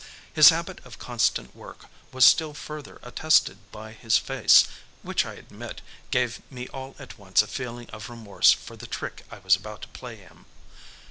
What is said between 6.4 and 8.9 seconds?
me all at once a feeling of remorse for the